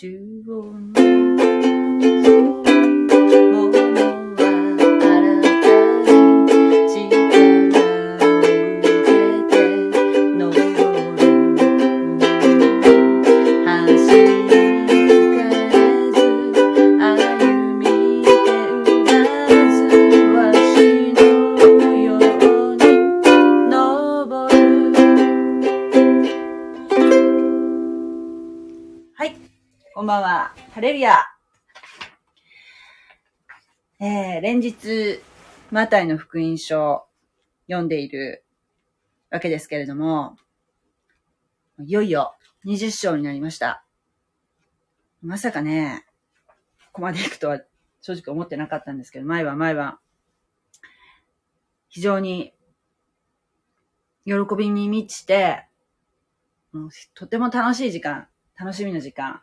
[0.00, 0.06] 手
[0.46, 0.70] を
[34.08, 35.20] え、連日、
[35.70, 37.06] マタイの福音書
[37.66, 38.42] 読んでいる
[39.30, 40.36] わけですけれども、
[41.80, 43.84] いよいよ20章になりました。
[45.20, 46.06] まさかね、
[46.86, 47.60] ここまで行くとは
[48.00, 49.98] 正直思ってなかったんですけど、毎晩毎晩、
[51.90, 52.54] 非常に
[54.24, 55.66] 喜びに満ちて、
[57.14, 59.42] とても楽しい時間、楽しみな時間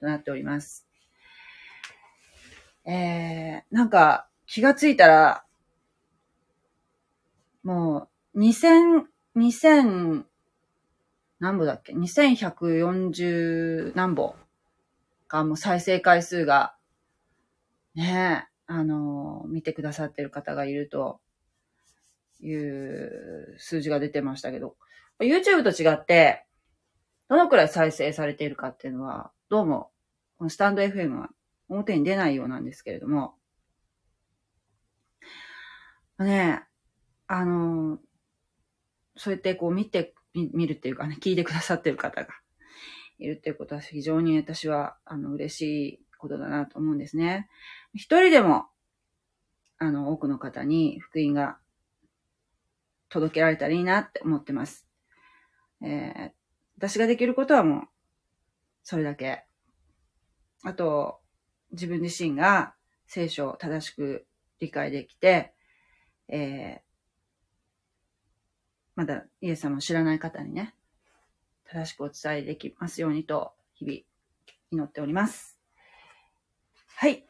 [0.00, 0.89] となっております。
[2.84, 5.44] えー、なんか気がついたら、
[7.62, 9.04] もう2000、
[9.36, 10.24] 2000、
[11.38, 14.34] 何本だっけ ?2140 何本
[15.28, 16.74] がもう再生回数が、
[17.94, 21.20] ねえ、あのー見てくださってる方がいると
[22.40, 24.76] いう数字が出てましたけど、
[25.18, 26.46] YouTube と違って、
[27.28, 29.90] どのくらい再生されているかっていうのは、どうも、
[30.38, 31.30] このスタンド FM は
[31.70, 33.34] 表に出ないようなんですけれども、
[36.18, 36.62] ね、
[37.26, 37.98] あの
[39.16, 42.28] そうやってこう見てみ見るっていうかね、聞いてくださってる方が
[43.18, 47.48] いるっていうことは非常に私は、あの、嬉しいことだなと思うんですね。
[47.94, 48.66] 一人でも、
[49.78, 51.58] あの、多くの方に福音が
[53.08, 54.86] 届けられたらいいなって思ってます。
[55.82, 56.40] えー
[56.80, 57.82] 私ができることはもう、
[58.82, 59.44] それだけ。
[60.62, 61.19] あと、
[61.72, 62.74] 自分自身が
[63.06, 64.26] 聖書を正しく
[64.60, 65.52] 理解できて、
[66.28, 66.90] えー
[68.96, 70.74] まだイエス様を知らない方にね、
[71.64, 73.98] 正しくお伝えできますようにと、日々
[74.70, 75.58] 祈っております。
[76.96, 77.24] はい。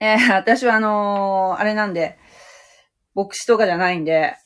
[0.00, 2.18] えー私はあのーあれなんで、
[3.14, 4.36] 牧師とかじゃないんで、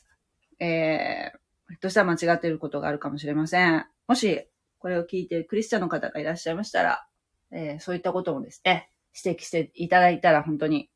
[0.59, 1.39] えー
[1.69, 3.87] ひょっとしたら間違っていることがあるかもしれません。
[4.09, 7.07] もし、これを聞いてるクリスチャンの方がいらっしゃいましたら、
[7.51, 8.91] えーそういったこともですね、
[9.25, 10.91] 指摘していただいたら本当に、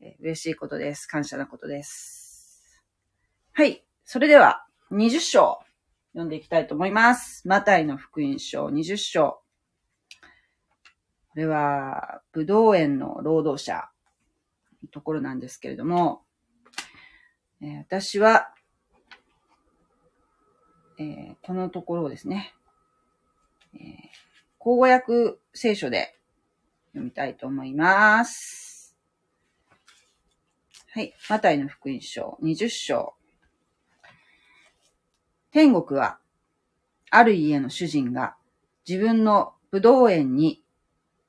[0.00, 1.06] えー嬉しいことです。
[1.06, 2.82] 感謝なことです。
[3.52, 3.84] はい。
[4.04, 5.58] それでは、20章、
[6.12, 7.46] 読んでいきたいと思います。
[7.48, 9.40] マタイの福音書20章。
[11.30, 13.88] これは、武道園の労働者
[14.82, 16.22] のところなんですけれども、
[17.60, 18.52] えー私は、
[20.98, 22.54] えーこのところをですね、
[23.74, 23.80] えー、
[24.66, 26.16] 口語訳聖書で
[26.88, 28.96] 読みたいと思います。
[30.92, 31.14] はい。
[31.30, 33.14] マタイの福音書20章。
[35.52, 36.18] 天国は、
[37.10, 38.34] ある家の主人が
[38.88, 40.64] 自分の武道園に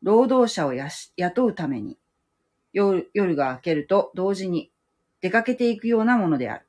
[0.01, 1.99] 労働者をやし雇うために
[2.73, 4.71] 夜夜が明けると同時に
[5.21, 6.65] 出かけていくようなものである。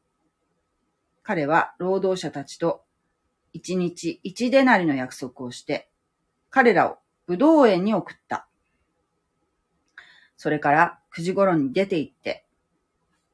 [1.23, 2.83] 彼は労働者たちと
[3.55, 5.89] 一日一デナリの約束をして、
[6.51, 8.49] 彼らを武道園に送った。
[10.37, 12.45] それから9時頃に出て行って、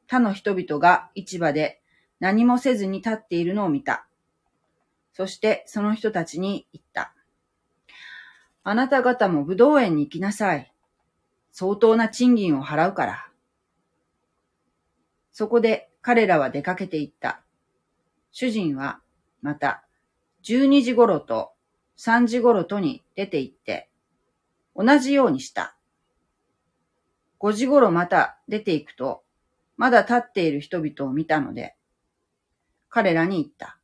[0.07, 1.81] 他の人々が市場で
[2.21, 4.07] 何もせずに立っているのを見た。
[5.13, 7.15] そしてその人たちに言った。
[8.65, 10.73] あなた方も武道園に行きなさい。
[11.53, 13.29] 相当な賃金を払うから。
[15.31, 17.43] そこで彼らは出かけて行った。
[18.33, 19.01] 主人は
[19.43, 19.85] また
[20.45, 21.54] 12時頃と
[21.99, 23.89] 3時頃とに出て行って、
[24.77, 25.77] 同じようにした。
[27.41, 29.23] 5時頃また出て行くと、
[29.77, 31.77] まだ立っている人々を見たので、
[32.89, 33.79] 彼らに言った。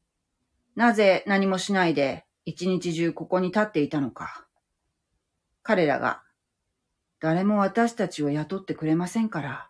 [0.76, 4.46] なぜ何もしないで一日中ここに立っていたのか。
[5.62, 6.22] 彼らが、
[7.20, 9.68] 誰も私たちを雇ってくれませんから、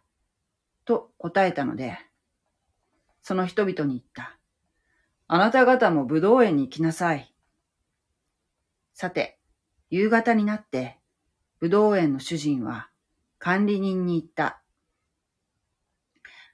[0.85, 1.99] と答えたので、
[3.23, 4.39] その人々に言った。
[5.27, 7.35] あなた方も武道園に行きなさい。
[9.01, 9.39] さて、
[9.89, 10.99] 夕方になって、
[11.59, 12.91] 武道園の主人は
[13.39, 14.61] 管理人に言った。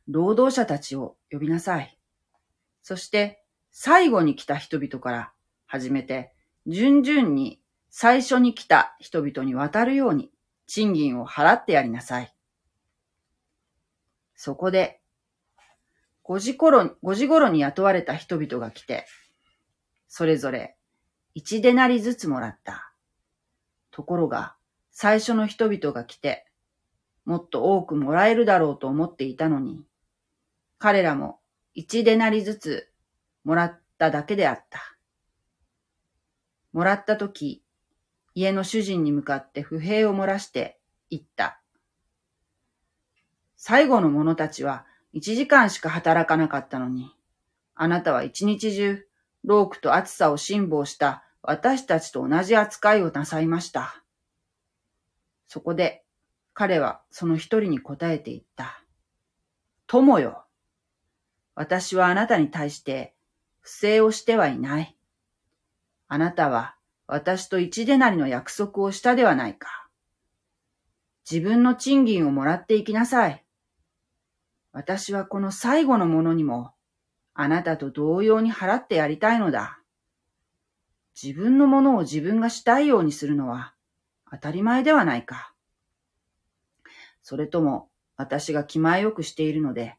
[0.06, 1.98] 労働者たちを呼びなさい。
[2.84, 5.32] そして、最後に来た人々から
[5.66, 6.32] 始めて、
[6.68, 7.60] 順々に
[7.90, 10.30] 最初に来た人々に渡るように
[10.68, 12.32] 賃金を払ってやりなさい。
[14.36, 15.00] そこで、
[16.22, 19.04] 5時頃、5時頃に雇われた人々が来て、
[20.06, 20.75] それぞれ
[21.36, 22.90] 1デナリずつもらった。
[23.90, 24.56] ところが、
[24.90, 26.46] 最初の人々が来て、
[27.26, 29.84] もっと多くもらえるだろうと思っていたのに、
[30.78, 31.38] 彼らも
[31.74, 32.90] 一でなりずつ
[33.44, 34.96] もらっただけであった。
[36.72, 37.62] もらったとき、
[38.34, 40.78] 家の主人に向かって不平を漏らして
[41.10, 41.60] 言った。
[43.58, 47.14] 最後の者たちは一時間しか働かなかったのに、
[47.74, 49.06] あなたは一日中、
[49.44, 54.02] 労苦と暑さを辛抱した私たちと同じ扱いをなさいました。
[55.46, 56.04] そこで、
[56.54, 58.82] 彼はその一人に答えて言った。
[59.86, 60.44] 友よ。
[61.54, 63.14] 私はあなたに対して
[63.60, 64.96] 不正をしてはいない。
[66.08, 66.74] あなたは
[67.06, 69.88] 私と一でなりの約束をしたではないか。
[71.30, 73.44] 自分の賃金をもらっていきなさい。
[74.72, 76.72] 私はこの最後のものにも、
[77.34, 79.75] あなたと同様に払ってやりたいのだ。
[81.20, 83.74] 自分のものを自分がしたいようにするのは
[84.30, 85.54] 当たり前ではないか。
[87.22, 89.96] それとも私が気前よくしているので、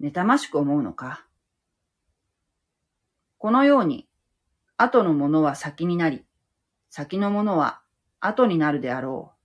[0.00, 1.26] 妬ましく思うのか？
[3.38, 4.08] このように、
[4.76, 6.24] 後のものは先になり、
[6.88, 7.80] 先のものは
[8.20, 9.36] 後になるであろう。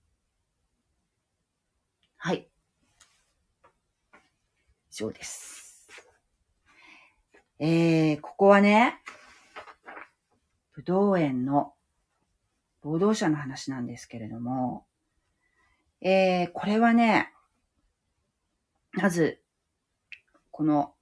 [2.16, 2.48] はい。
[4.92, 5.88] 以上です。
[7.58, 9.00] えー、ここはね、
[10.76, 11.72] 武道園の
[12.82, 14.84] 労働者の話なんですけれども、
[16.02, 17.32] えー、これはね、
[18.92, 19.40] まず、
[20.50, 20.92] この、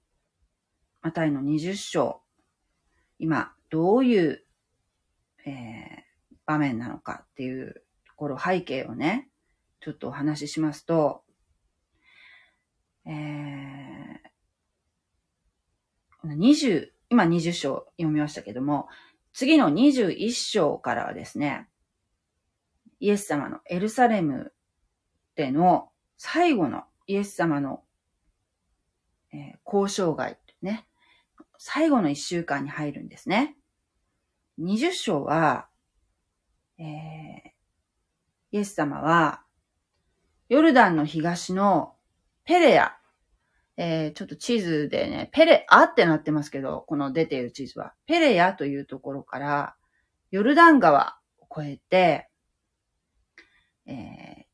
[1.03, 2.21] マタイの20章、
[3.19, 4.45] 今、どういう、
[5.45, 5.55] えー、
[6.47, 9.29] 場面なのかっていうところ、背景をね、
[9.81, 11.25] ちょっとお話ししますと、
[13.07, 13.15] えー、
[16.25, 18.89] 20、今20章読みましたけども、
[19.35, 21.69] 次の21章からはですね、
[23.01, 24.55] イエス様のエルサレム
[25.35, 27.85] での最後のイエス様の
[29.35, 30.87] えー、交渉外ね、
[31.59, 33.57] 最後の一週間に入るんですね。
[34.61, 35.69] 20章は、
[36.79, 36.87] えー、
[38.53, 39.43] イエス様は、
[40.49, 41.97] ヨルダンの東の
[42.45, 42.97] ペレア、
[43.77, 49.77] えー、ちょっと地図でね、ペレアってなってますけど、この出ている地図は、ペレアというところから、
[50.31, 52.29] ヨルダン川を越えて、
[53.87, 54.45] えー、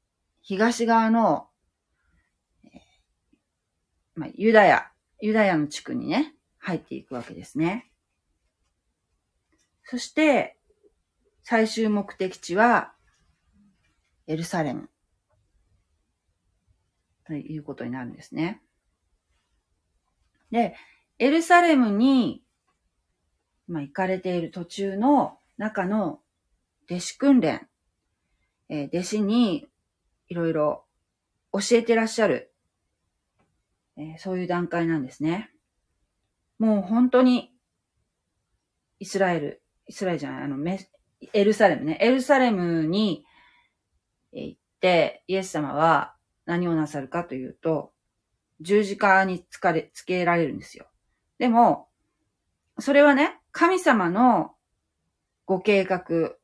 [0.43, 1.51] 東側の
[4.21, 4.87] まあ、ユダヤ、
[5.23, 7.91] ユダヤの地区にね、入っていくわけですね。
[9.85, 10.59] そして、
[11.43, 12.93] 最終目的地は、
[14.27, 14.91] エルサレム。
[17.25, 18.61] ということになるんですね。
[20.51, 20.75] で、
[21.19, 22.43] エルサレムに、
[23.69, 26.21] まあ、行かれている途中の中の
[26.91, 27.69] 弟子訓練、
[28.69, 29.69] えー、弟子に
[30.29, 30.85] いろいろ
[31.53, 32.51] 教えてらっしゃる
[34.01, 35.51] えー、そういう段階なんですね。
[36.59, 37.53] もう本当に、
[38.99, 40.89] イスラエル、イスラエルじゃない、あの、メ
[41.35, 41.99] エルサレムね。
[42.01, 43.25] エルサレムに
[44.33, 46.15] 行って、イエス様は
[46.47, 47.93] 何をなさるかというと、
[48.61, 50.87] 十字架につかれ、つけられるんですよ。
[51.39, 51.89] でも、
[52.79, 54.55] それはね、神様の
[55.47, 56.37] ご計画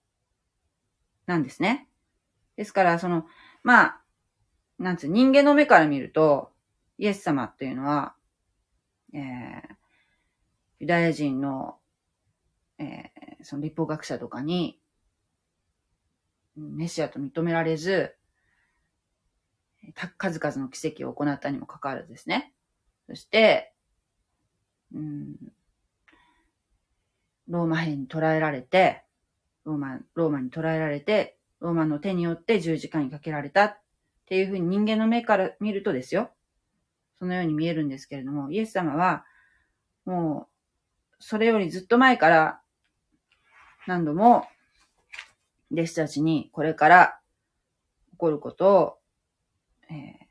[1.27, 1.89] なんですね。
[2.57, 3.27] ですから、その、
[3.63, 4.01] まあ、
[4.79, 6.53] なんつう、人間の目から見ると、
[6.99, 8.15] イエス様っていうのは、
[9.13, 9.75] えー、
[10.81, 11.79] ユダヤ人の、
[12.79, 14.81] えー、その立法学者とかに、
[16.57, 18.16] メシアと認められず、
[19.95, 22.53] 数々の奇跡を行ったにもかかわらずですね。
[23.09, 23.73] そして、
[24.95, 25.37] うん、
[27.49, 29.05] ローマ兵に捕らえられて、
[29.65, 33.79] ローマ、ローマに捕らえられて、ローマの手によって十字架にかけられたっ
[34.27, 36.31] ていうふうに人間の目から見るとですよ。
[37.19, 39.25] そのように見えるんですけれども、イエス様は、
[40.05, 42.61] もう、それよりずっと前から、
[43.87, 44.47] 何度も、
[45.73, 47.21] 弟子たちにこれから
[48.13, 48.99] 起こることを、
[49.91, 50.27] えー、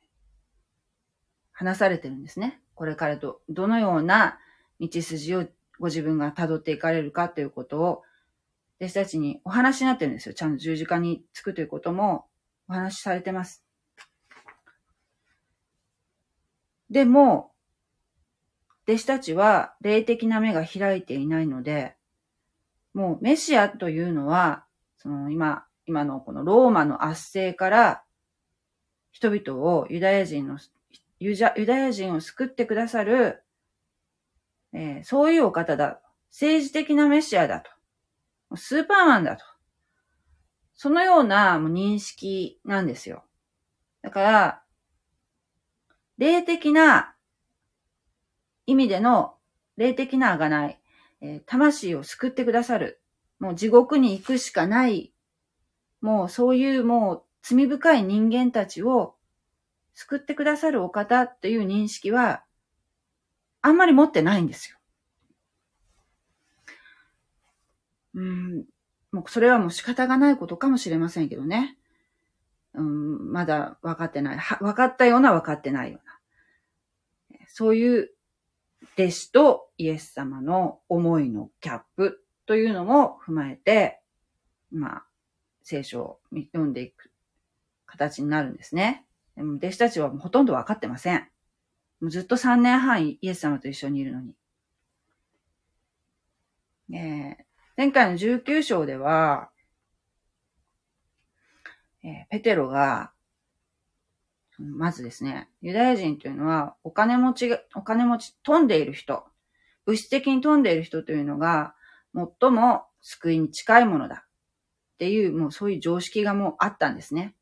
[1.53, 2.61] 話されてるんですね。
[2.75, 4.39] これからと、どのような
[4.79, 5.45] 道筋を
[5.79, 8.03] ご自分が辿っていかれるかということを、
[8.79, 10.35] 弟子たちにお話になってるんですよ。
[10.35, 12.25] ちゃんと十字架につくということも
[12.67, 13.63] お話しされてます。
[16.89, 17.51] でも、
[18.87, 21.95] 弟子たちは霊的な目が開いていないので、
[22.93, 24.65] もうメシアというのは、
[24.97, 28.04] その今、今のこのローマの圧政から
[29.15, 30.59] 人々をユダヤ人の、
[31.19, 33.41] ユダヤ人を救ってくださる、
[34.73, 36.01] えー、そういうお方だ。
[36.31, 38.57] 政治的なメシアだと。
[38.57, 39.45] スーパーマンだと。
[40.73, 43.23] そのような認識なんですよ。
[44.01, 44.63] だから、
[46.17, 47.15] 霊的な
[48.65, 49.35] 意味での
[49.77, 50.77] 霊的な贖い、
[51.21, 52.99] えー、魂を救ってくださる。
[53.39, 55.13] もう地獄に行くしかない。
[56.01, 59.13] もうそういうもう罪深い人間たちを
[59.93, 62.43] 救ってくださるお方っていう認識は、
[63.61, 64.77] あんまり持ってないんですよ。
[68.15, 68.65] うん、
[69.11, 71.77] もうそれはもう仕方がないことかもしれませんけどね。
[72.73, 74.39] うん、まだ分かってない。
[74.59, 77.39] 分かったような分かってないような。
[77.47, 78.09] そういう
[78.97, 84.01] 弟子とイエス様の思いのギャップというのも踏まえて、
[84.71, 85.05] まあ、
[85.61, 87.11] 聖書を読んでいく
[87.95, 89.05] 形になるんですね。
[89.37, 91.27] 弟子たちはほとんど分かってません。
[92.01, 94.35] もうずっと3年半イエス様と一緒にいるのに。
[96.93, 97.43] えー、
[97.77, 99.49] 前回の19章では、
[102.03, 103.11] えー、ペテロが、
[104.57, 109.25] まずですね、ユダヤ人というのはお金持ちが、お金持ち、富んでいる人、
[109.85, 111.75] 物質的に富んでいる人というのが、
[112.13, 117.35] 最も救いに近いものだっていう、もうそういう常識がもうあったんですね。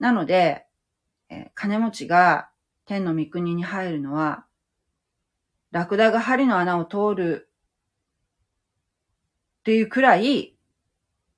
[0.00, 0.66] なので、
[1.28, 2.48] えー、金持ちが
[2.86, 4.46] 天の御国に入るのは、
[5.70, 7.48] ラクダが針の穴を通る
[9.60, 10.56] っていうくらい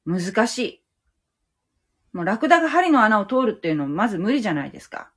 [0.06, 0.82] 難しい。
[2.12, 5.10] もうラクダが針の穴を通るっていうのはまず無理じゃないですか。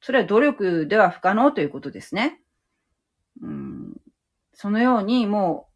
[0.00, 2.40] それは努力では不可能ということですね。
[3.42, 4.00] うん、
[4.54, 5.68] そのようにも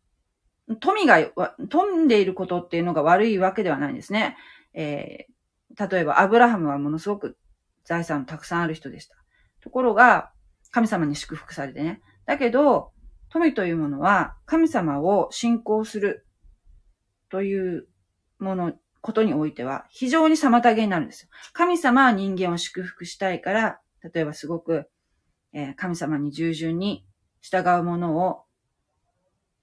[0.69, 1.21] う、富が、
[1.69, 4.37] 富んでいることっていうのが悪いわけではないんですね。
[4.73, 5.40] えー
[5.89, 7.39] 例えばアブラハムはものすごく
[7.85, 9.17] 財産たくさんある人でした。
[9.61, 10.33] ところが、
[10.71, 12.01] 神様に祝福されてね。
[12.27, 12.93] だけど、
[13.31, 16.27] 富というものは神様を信仰する
[17.29, 17.89] という
[18.39, 21.29] もの、ことにおいては非常に妨げになるんですよ。
[21.53, 23.81] 神様は人間を祝福したいから、
[24.13, 24.91] 例えばすごく、
[25.53, 27.07] えー、神様に従順に
[27.41, 28.43] 従うものを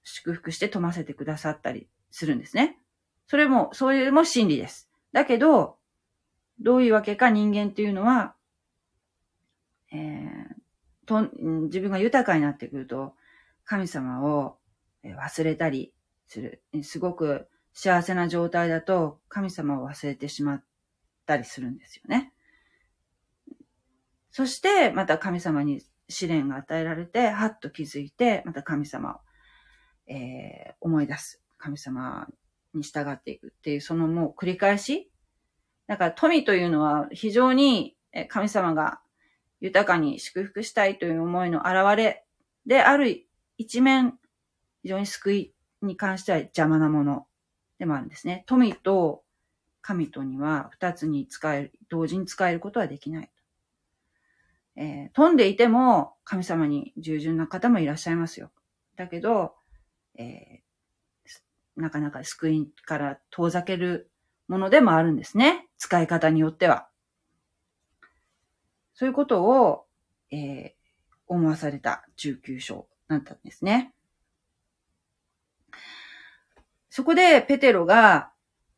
[0.04, 2.80] 祝福して富ませてくださったりするんですね。
[3.28, 4.90] それも、そういうも真理です。
[5.12, 5.78] だけど、
[6.60, 8.36] どういうわけか人間っていうのは、
[9.92, 10.58] えー、
[11.06, 11.30] と、
[11.66, 13.14] 自分が豊かになってくると、
[13.64, 14.58] 神様を
[15.04, 15.94] 忘れたり
[16.28, 16.64] する。
[16.84, 20.64] すごく幸せな状態だと、神様を忘れてしまっ
[21.26, 22.34] たりするんですよね。
[24.32, 31.42] そして、また神様に試練が与えられて、はっと気づいて、また神様を、えー、思い出す。
[31.58, 32.28] 神様
[32.74, 35.10] に従っていくっていう、そのもう繰り返し
[35.88, 37.96] だから富というのは非常に
[38.29, 39.00] 神様が
[39.60, 42.25] 豊かに祝福したいという思いの表れ
[42.65, 43.25] である
[43.58, 44.20] 一面、
[44.84, 47.27] 非常に救いに関しては邪魔なもの
[47.79, 48.44] でもあるんですね。
[48.48, 49.24] 富と
[49.82, 53.32] 神とには二つに使える、同時に使えることはできない。
[54.75, 58.51] えー、富んでいても神様に従順な方もいらっしゃいますよ。
[58.96, 59.56] だけど、
[60.15, 64.12] えー、なかなか救いから遠ざける
[64.48, 65.67] ものでもあるんですね。
[65.77, 66.88] 使い方によっては。
[68.93, 69.86] そういうことを、
[70.31, 70.72] えー、
[71.27, 73.93] 思わされた19章だったんですね。
[76.89, 78.31] そこでペテロが、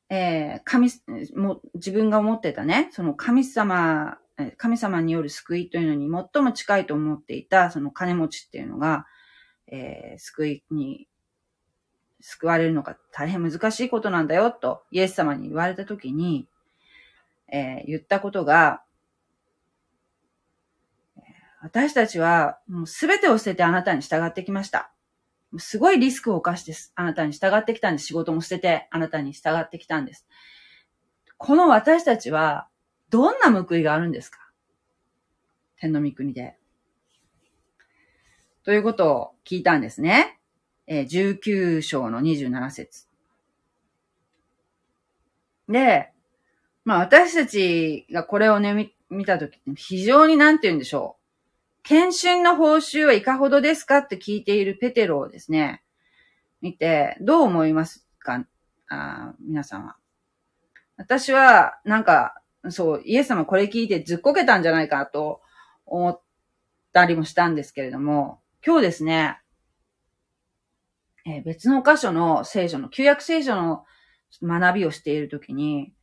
[0.09, 0.89] えー、神、
[1.35, 4.17] も、自分が思ってたね、その神様、
[4.57, 9.05] 神様による救いというのに最も近いと思っていた、その金持ちっていうのが、
[9.67, 11.07] えー、救いに
[12.21, 16.47] 救われるのが大変難しいことなんだよとイエス様に言われたときに、
[17.51, 18.83] えー、言ったことが、
[21.61, 24.93] 私たちはもう全てを捨ててあなたに従ってきました。
[25.57, 28.05] すごいリスクを冒してあなたに従ってきたんです。
[28.05, 30.25] 仕事も捨ててあなたに従ってきたんです。
[31.37, 32.67] この私たちは
[33.09, 34.39] どんな報いがあるんですか？
[35.77, 36.57] 天の御国で。
[38.63, 40.39] ということを聞いたんですね。
[40.87, 43.07] え19章の27節
[45.67, 46.11] で、
[46.89, 51.83] まあ私たちがこれをね、見たときって非常になんて言うんでしょう。
[51.83, 53.99] 献身の報酬はいかほどですか？
[53.99, 55.83] って聞いているペテロをですね、
[56.63, 58.43] 見て、どう思いますか？
[58.89, 59.97] あ皆さんは。
[60.97, 62.41] 私は、なんか、
[62.71, 65.41] そう、イエス様これ聞いてずっこけたんじゃないかと
[65.85, 66.19] 思っ
[66.91, 69.37] たりもしたんですけれども、今日ですね、
[71.27, 73.85] え、別の箇所の聖書の、旧約聖書の
[74.41, 75.93] 学びをしているときに、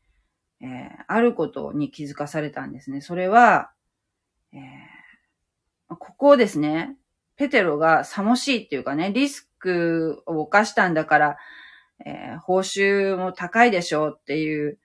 [0.60, 3.00] えー、あることに気づかされたんですね。
[3.00, 3.70] それは、
[4.52, 6.96] えー、ここをですね、
[7.36, 11.36] ペテロがさもしいっていうかね、リスクを犯したんだから、
[12.04, 14.78] えー、報酬も高いでしょうっていう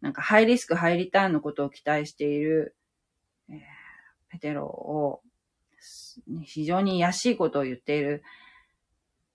[0.00, 2.76] なんかハイリスク、ハイリターンのことを期待している、
[3.50, 3.56] えー、
[4.30, 5.22] ペテロを、
[6.44, 8.22] 非常に安いことを言っている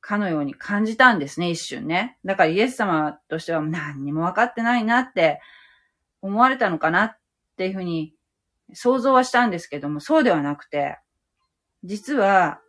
[0.02, 2.18] かのように感じたんですね、一瞬ね。
[2.26, 5.42] だからイエス様としては何にも分かってないなって
[6.24, 7.18] 思われたのかなっ
[7.58, 8.16] ていうふうに
[8.74, 10.98] 想像はしたんですけども、そうではなくて、
[11.84, 12.60] 実は、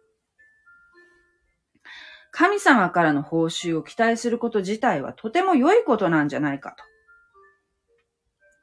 [2.33, 6.85] 神様からの報酬を期待すること自体はとても良いことなんじゃないかと。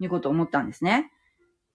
[0.03, 1.11] いうことを思ったんですね。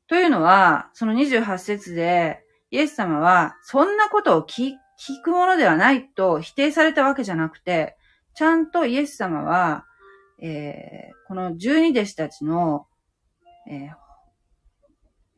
[0.08, 7.96] というのは、その28節で、イエス様は、そんなことを聞聞くものではないと否定されたわけじゃなくて、
[8.35, 9.87] ちゃんとイエス様は、
[10.42, 12.87] えー、この十二弟子たちの、
[13.68, 13.90] え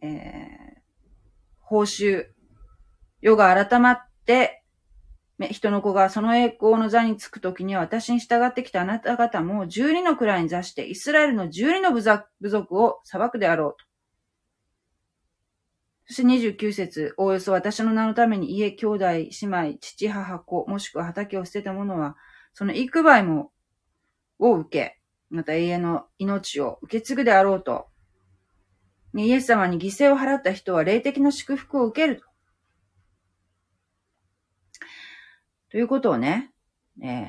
[0.02, 0.80] ーえー、
[1.60, 2.26] 報酬、
[3.20, 4.62] 世が改まって、
[5.50, 13.88] 人の子がその栄光の座につくときには私に従ってきたあなた方も十二の位に座してイスラエルの十二の部族を裁くであろうと。
[16.06, 22.16] そして29節、おおよそ私の名のために家、兄弟、姉妹、父、母、子、もしくは畑を捨てた者は、
[22.54, 23.52] その幾倍も
[24.38, 27.88] を受け、また永遠の命を受け継ぐであろうと。
[29.14, 32.28] イエス様に犠牲を払った人は霊的な祝福を受けると。
[35.76, 36.50] いうことをね、
[37.02, 37.28] えー、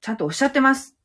[0.00, 0.96] ちゃんとおっしゃってます。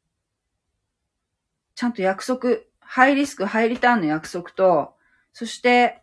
[1.75, 4.95] ちゃんと約束、ハイリスク、ハイリターンの約束と、
[5.33, 6.01] そして、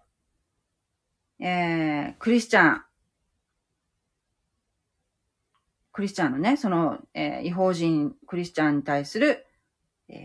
[1.38, 2.83] えー、クリスチャン、
[5.93, 9.45] クリスチャンのね、その、えー、違法人クリスチャンに対する、
[10.09, 10.17] えー、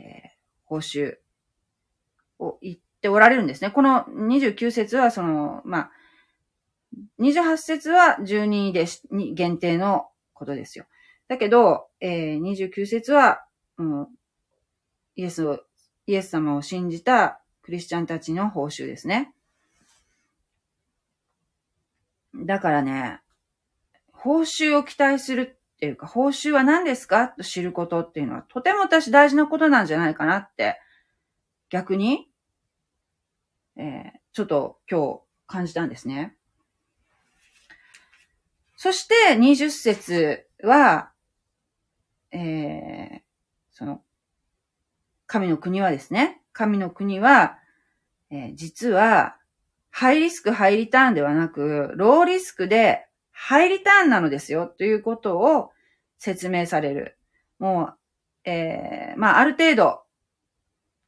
[0.66, 1.18] 報酬
[2.40, 3.72] を言っておられるんですね。
[3.72, 5.92] この29節は、その、まあ、
[7.20, 10.86] 28節は12でに限定のことですよ。
[11.28, 13.44] だけど、えー、29節は、
[13.78, 14.08] うん、
[15.16, 15.62] イエスを、
[16.06, 19.34] イエス様を信じたクリスチャンたちの報酬ですね。
[22.36, 23.20] だからね、
[24.14, 27.30] 報酬を期待するっていうか、報酬は何ですか？
[27.30, 30.80] と知ることっていうのは、とても私大事なことなんじゃないかなって、
[31.72, 32.31] 逆に、
[33.82, 36.36] えー、ちょっと今日感じたんですね。
[38.78, 41.12] そして、20節は、
[42.32, 43.20] えー、
[43.72, 44.04] その、
[45.26, 47.58] 神の国はですね、神の国は、
[48.30, 49.38] えー、実は、
[49.90, 55.72] ハイリスク、ハイリターンではなく、ローリスクでハイリターンなのですよ、ということを
[56.20, 57.18] 説明される。
[57.58, 57.96] も
[58.46, 60.04] う、えー、まあ、ある程度、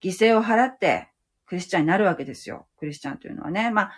[0.01, 1.12] 犠牲を払って、
[1.53, 2.65] クリスチャンになるわけですよ。
[2.79, 3.69] クリスチャンというのはね。
[3.69, 3.91] まあ、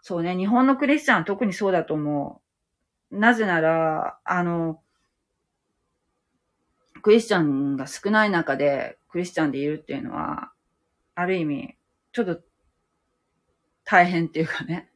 [0.00, 2.40] そうね、日本のクリスチャンは特にそうだと思
[3.10, 3.18] う。
[3.18, 4.80] なぜなら、あの、
[7.02, 10.52] クリスチャンが少ない中で、クリスチャンでいるっていうのは、
[11.14, 11.76] ある意味、
[12.12, 12.40] ちょっと
[13.84, 14.88] 大変っていうかね、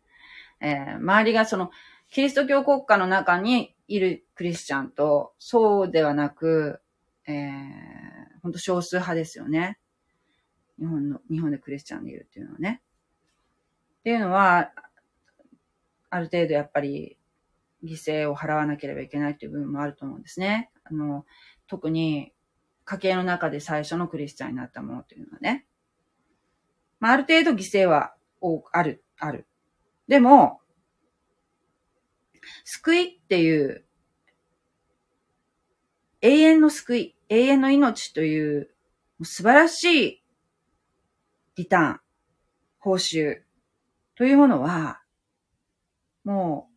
[0.62, 1.71] えー、周りがその、
[2.09, 6.81] キリスト教国家の中にいるクリスチャンと、そうではなく、
[7.27, 9.79] えー、本当少数派ですよね。
[10.79, 12.83] 日本の、日本でクリスチャンでいるっていうのはね。
[14.01, 14.73] っていうのは、
[16.11, 17.19] ある程度やっぱり
[17.85, 20.71] 犠牲を払わなければいけないっていう部分もあると思うんですね。
[20.85, 21.27] あの、
[21.67, 22.33] 特に
[22.85, 25.67] 家計の中で最初のクリスチャンになったものっていうのはね。
[27.01, 29.47] まあ、ある程度犠牲は多くある、ある。
[30.07, 30.61] でも、
[32.64, 33.85] 救いっていう、
[36.23, 38.71] 永遠の救い、永遠の命という
[39.23, 40.23] 素晴らしい
[41.59, 42.01] リターン、
[42.79, 43.40] 報酬
[44.14, 45.03] というものは、
[46.23, 46.75] もう、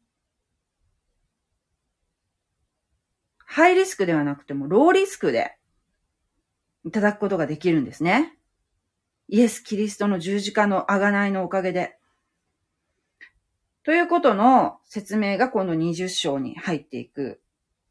[3.45, 5.55] ハイリスクではなくてもローリスクで
[6.83, 8.35] いただくことができるんですね。
[9.27, 11.97] イエス・キリストの十字架の贖いのおかげで。
[13.83, 17.39] ということの説明が今度20章に入っていく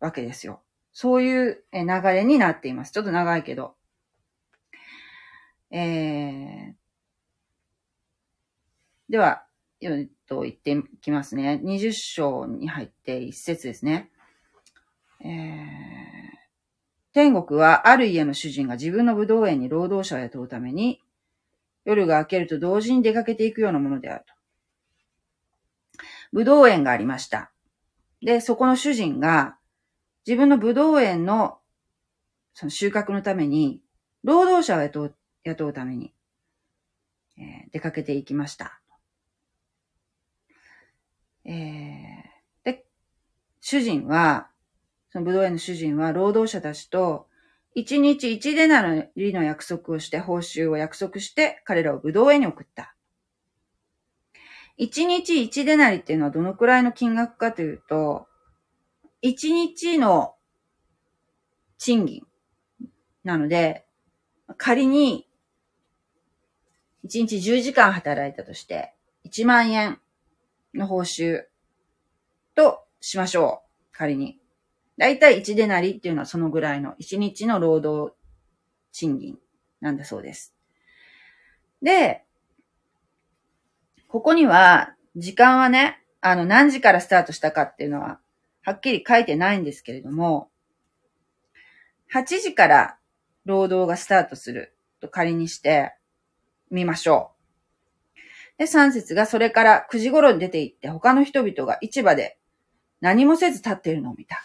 [0.00, 0.60] わけですよ。
[0.92, 2.90] そういう流れになっています。
[2.90, 3.76] ちょっと長いけど。
[5.70, 6.79] えー、
[9.10, 9.42] では、
[9.80, 11.60] えっと、言ってきますね。
[11.64, 14.08] 20章に入って一節ですね。
[15.20, 15.28] えー、
[17.12, 21.02] 天国はある家の主人が自分の武道園に労働者を雇うために
[21.84, 24.34] 夜が明けると同時に出かけていくようなものであると。
[26.32, 27.50] 武道園がありました。
[28.22, 29.56] で、そこの主人が
[30.24, 31.58] 自分の武道園の
[32.54, 33.82] その収穫のために、
[34.22, 36.14] 労働者を雇う雇うために、
[37.38, 38.80] えー、出かけていきました。
[41.44, 42.84] えー、で、
[43.60, 44.48] 主人は、
[45.10, 47.26] その武道園の主人は労働者たちと、
[47.74, 52.94] 一日一デナリの約束をして、報酬を約束して、彼らを武道園に送った。
[54.76, 58.26] 一日一デナリっていうのはどのくらいの金額かというと、
[59.22, 60.34] 一日の
[61.78, 62.26] 賃金
[63.24, 63.86] なので、
[64.56, 65.28] 仮に
[67.04, 68.94] 一日10時間働いたとして、
[69.26, 70.00] 1万円
[70.74, 71.42] の報酬
[72.54, 73.88] としましょう。
[73.92, 74.38] 仮に。
[74.96, 78.14] だいたい1デナリっていうのはそのぐらいの1日の労働
[78.92, 79.38] 賃金
[79.80, 80.54] なんだそうです。
[81.82, 82.24] で、
[84.08, 88.20] ここには、時間はね、あの、何時からスタートしたかっていうのは、
[88.62, 90.50] はっきり書いてないんですけれども、
[92.12, 92.98] 8時から
[93.44, 95.94] 労働がスタートすると仮にして
[96.70, 97.39] みましょう。
[98.60, 102.36] で、3節がそれから9時頃に出て行って他の人々が市場で
[103.00, 104.44] 何もせず立っているのを見た。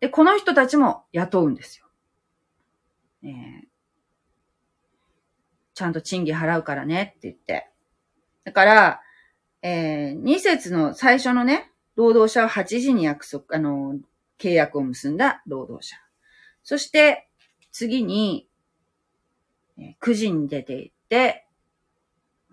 [0.00, 1.86] で、この人たちも雇うんですよ。
[3.22, 3.30] えー、
[5.74, 7.70] ちゃんと賃金払うからねって言って。
[8.42, 9.00] だから、
[9.62, 13.94] えー、2節の最初のね、労働者は8時に約束、あの、
[14.40, 15.96] 契約を結んだ労働者。
[16.64, 17.28] そして、
[17.70, 18.48] 次に、
[20.00, 21.45] 9時に出て行って、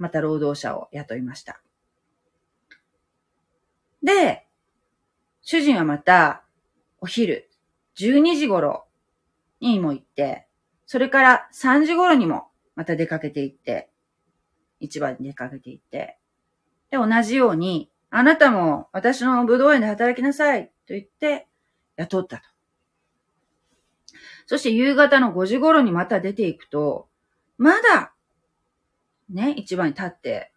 [0.03, 1.61] また労働者を雇いました。
[4.03, 4.45] で、
[5.41, 6.43] 主人はまた、
[6.99, 7.49] お昼、
[7.95, 8.83] 12時頃
[9.61, 10.45] にも行って、
[10.85, 13.89] それから3時頃にもまた出かけて行って、
[14.81, 16.17] 市場に出かけて行って、
[16.91, 21.47] で、同じように、あなたも私の武道園で働きなさいと言って
[21.95, 22.43] 雇ったと。
[24.47, 27.07] そして夕方の5時頃にまた出ていくと、
[27.57, 28.12] まだ、
[29.33, 30.51] ね、市場に立って、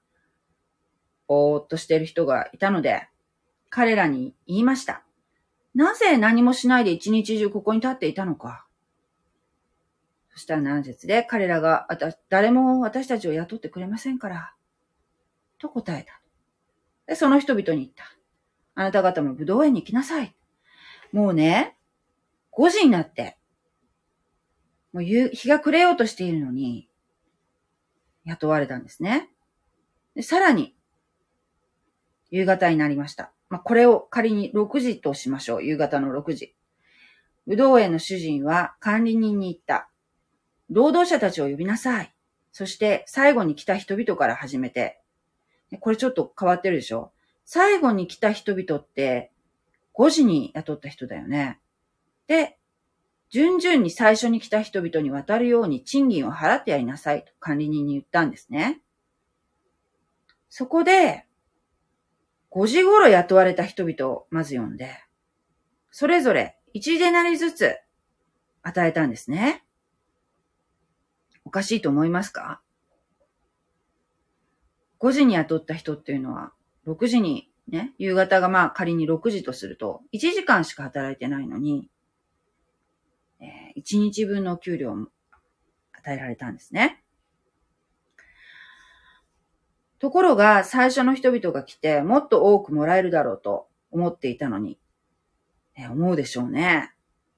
[1.27, 3.09] ぼーっとしてる人がいたので、
[3.71, 5.03] 彼らに言いました。
[5.75, 8.67] なぜ何もしないで一日中ここに立っていたのか。
[10.33, 14.55] そしたら何節で彼らが、あた誰も私たちを雇ってくれませんから、
[15.59, 16.21] と答えた。
[17.07, 18.05] で、その人々に言った。
[18.75, 20.35] あなた方も武道園に行きなさい。
[21.13, 21.77] もうね、
[22.53, 23.39] 5時になって、
[24.93, 26.89] もう夕日が暮れようとしているのに、
[28.27, 29.31] 雇われたんですね。
[30.15, 30.75] でさらに、
[32.31, 33.33] 夕方になりました。
[33.49, 35.65] まあ、これを仮に6時としましょう。
[35.65, 36.55] 夕方の6時。
[37.47, 39.89] 武道園の主人は管理人に言った。
[40.69, 42.13] 労働者たちを呼びなさい。
[42.51, 45.01] そして最後に来た人々から始めて、
[45.81, 47.13] これちょっと変わってるでしょ
[47.45, 49.31] 最後に来た人々って
[49.95, 51.61] 5時に雇った人だよね。
[52.27, 52.56] で、
[53.29, 58.81] 順々に最初に来た人々に渡るように賃金を払ってやりなさいと管理人に言ったんですね。
[60.49, 61.27] そこで、
[62.53, 64.91] 5時頃雇われた人々をまず呼んで、
[65.91, 67.77] それぞれ1デナリずつ
[68.63, 69.65] 与えたんですね。
[71.45, 72.61] おかしいと思いますか
[75.01, 76.53] ？5時に雇った人っていうのは、
[76.87, 81.91] 6時にね、夕方がまあ仮に6時とすると、1時間しか働いてないのに、
[83.41, 84.97] えー、1日分の給料を
[85.93, 87.03] 与えられたんですね。
[89.99, 94.79] ところが、最初の人々が来て、もっと多くもらえるだろうと思っていたのに、
[95.77, 96.93] えー、思うでしょうね。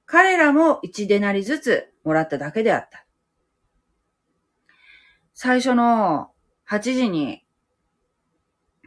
[0.05, 3.05] 彼らも1デナリずつもらっただけであった。
[5.33, 6.31] 最初の
[6.67, 7.45] 8時に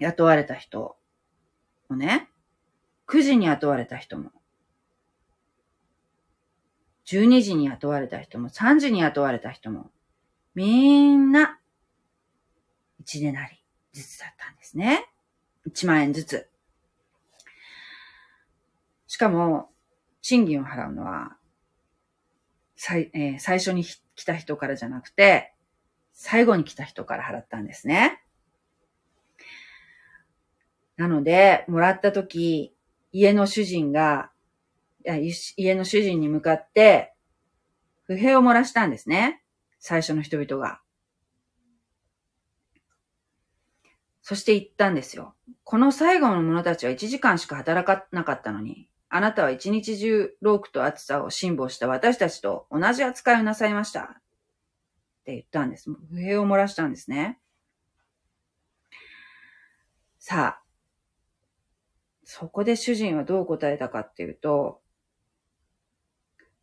[0.01, 0.97] 雇われた人
[1.89, 2.29] もね、
[3.07, 4.33] 9時に雇われた人も、
[7.13, 9.91] 12時に雇われた人も、3時に雇われた人も、
[10.55, 11.59] みんな、
[13.05, 15.07] 1でなりずつだったんですね。
[15.69, 16.49] 1万円ずつ。
[19.07, 19.71] しかも、
[20.23, 21.37] 賃金を払うのは、
[22.77, 25.53] 最、えー、最初に来た人からじゃなくて、
[26.15, 28.23] 最後に来た人から払ったんですね。
[30.97, 32.75] なので、もらったとき、
[33.13, 34.32] 家の主人が、
[35.05, 37.15] 家の主人に向かって、
[38.05, 39.43] 不平を漏らしたんですね。
[39.79, 40.81] 最初の人々が。
[44.23, 45.35] そして言ったんですよ。
[45.65, 54.03] この最後の者たちは1時間しか働かなかったのに、あなたは一日中ロークと暑さを辛抱した私たちと同じ扱いをなさいました。
[54.03, 54.05] っ
[55.25, 55.91] て言ったんです。
[55.91, 57.39] 不平を漏らしたんですね。
[60.19, 60.63] さあ、
[62.25, 64.82] そこで主人はどう答えたかっていうと、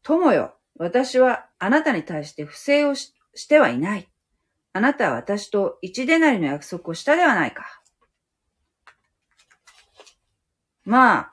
[0.04, 3.14] 友よ、私はあなたに対して不正をし
[3.48, 4.10] てはいない。
[4.72, 7.82] あなたは私と一デナリの約束をしたではないか。
[10.86, 11.32] まあ、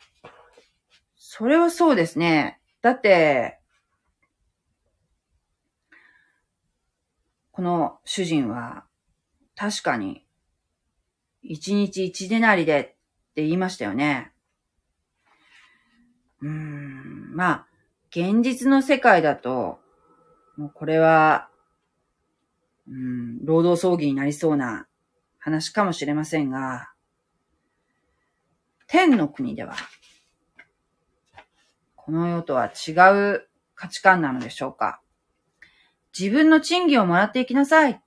[1.16, 2.60] それはそうですね。
[2.82, 3.60] だって、
[7.52, 8.84] この主人は、
[9.54, 10.26] 確かに、
[11.42, 12.84] 一日一でなりでっ
[13.34, 14.32] て言いましたよね。
[16.42, 17.66] うーん、まあ、
[18.10, 19.78] 現実の世界だと、
[20.56, 21.48] もうこれは、
[22.88, 24.86] うん、労働争議になりそうな
[25.38, 26.90] 話かもしれませんが、
[28.86, 29.74] 天の国では、
[31.96, 32.92] この世とは違
[33.32, 35.00] う価値観なのでしょうか
[36.18, 38.00] 自分の賃金をもらっていきなさい。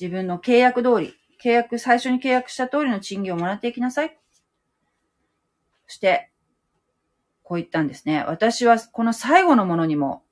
[0.00, 4.18] 自分の契約通り、契約、最初に契約した通りの賃金をもらっていきなさい。
[5.86, 6.29] そして、
[7.50, 8.22] こう言ったんですね。
[8.28, 10.22] 私はこの最後のものにも、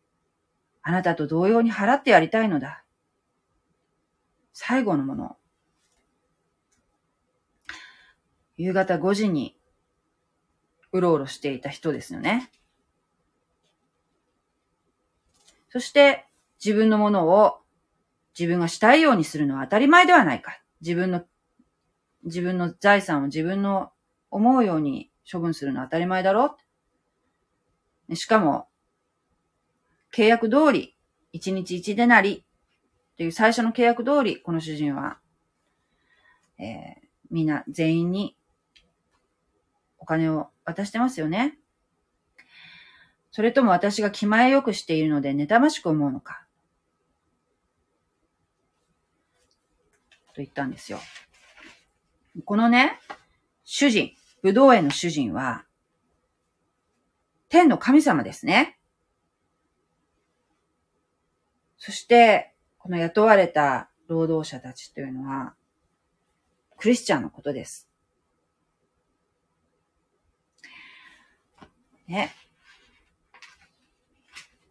[0.82, 2.84] あなたと同様に払ってやりたいのだ。
[4.52, 5.36] 最後のもの。
[8.56, 9.58] 夕方5時に、
[10.92, 12.52] うろうろしていた人ですよね。
[15.70, 16.24] そして、
[16.64, 17.58] 自分のものを
[18.38, 20.62] 自分がしたいようにするのは当たり前ではないか。
[20.82, 21.24] 自分の、
[22.22, 23.90] 自分の財産を自分の
[24.30, 26.67] 思うように処分するのは当たり前だろう。
[28.14, 28.68] しかも、
[30.14, 30.96] 契約通り、
[31.32, 32.44] 一日一でなり、
[33.16, 35.18] という最初の契約通り、この主人は、
[36.58, 38.36] えー、みんな全員に
[39.98, 41.58] お金を渡してますよね。
[43.30, 46.44] それとも私が気前よくしているので妬ましく思うのか。
[50.28, 50.98] と言ったんですよ。
[52.44, 52.98] このね、
[53.64, 55.64] 主人、武道園の主人は、
[57.48, 58.78] 天の神様ですね。
[61.76, 65.54] そして、この雇われた労働者たちというのは、
[66.76, 67.88] クリスチャンのことです。
[72.06, 72.34] ね。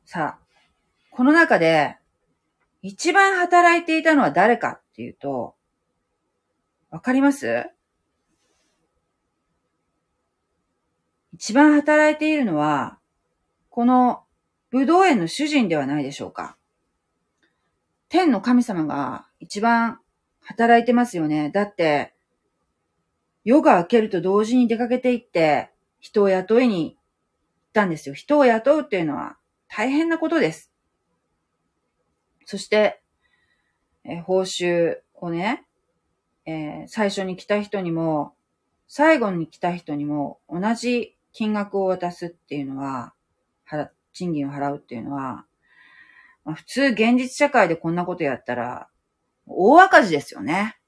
[0.05, 0.45] さあ、
[1.11, 1.97] この中で、
[2.81, 5.55] 一番働いていたのは誰かっていうと、
[6.89, 7.69] わかります？
[11.39, 12.97] 一番働いているのは、
[13.69, 14.23] この
[14.71, 16.57] 武道園の主人ではないでしょうか。
[18.09, 19.99] 天の神様が一番
[20.41, 21.51] 働いてますよね。
[21.51, 22.15] だって、
[23.43, 25.69] 夜が明けると同時に出かけていって、
[25.99, 26.97] 人を雇いに行っ
[27.71, 28.15] たんですよ。
[28.15, 30.71] 人を雇うっていうのは大変なことです。
[32.45, 32.99] そして、
[34.03, 35.67] え報酬をね、
[36.47, 38.33] えー、最初に来た人にも、
[38.87, 43.13] 最後に来た人にも同じ金額を渡すっていうのは、
[44.11, 45.45] 賃金を払うっていうのは、
[46.43, 48.87] まあ、普通現実社会でこんなことやったら、
[49.45, 50.79] 大赤字ですよね。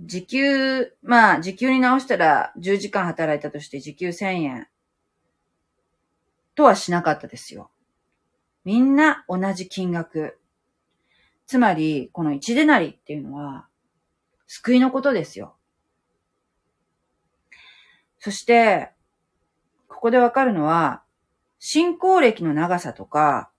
[0.00, 4.66] 時給、まあ、時給に直したら10時間働いたとして時給1000円
[6.56, 7.70] とはしなかったですよ。
[8.64, 10.40] みんな同じ金額。
[11.46, 13.68] つまり、この一でなりっていうのは、
[14.48, 15.54] 救いのことですよ。
[18.20, 18.90] そして、
[19.88, 21.02] ここでわかるのは、
[21.58, 23.50] 信仰歴の長さとか、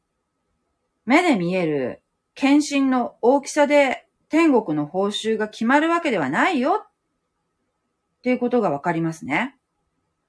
[1.05, 2.01] 目で見える
[2.35, 9.57] 献身の大きさで天国の報酬が決まるわけではないよっていうことがわかりますね。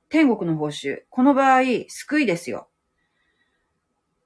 [0.09, 1.03] 天国の報酬。
[1.11, 2.69] この場合、救いですよ。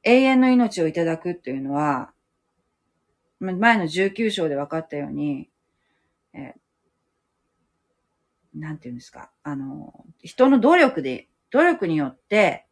[0.05, 2.13] 永遠の命をいただくっていうのは、
[3.41, 5.51] 前の19章で分かったように、
[8.57, 12.67] なんていうんですか、あの、人の努力で、努力によって、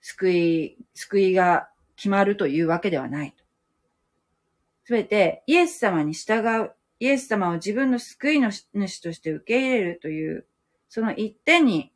[0.00, 3.44] 救い、救いが決まるというわけではないと。
[4.84, 10.46] すべて、イエス様に従う、イエス様を自分の救いの主として受け入れるという、
[10.88, 11.92] その一点に